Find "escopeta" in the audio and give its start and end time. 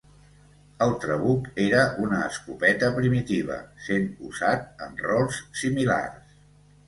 2.29-2.89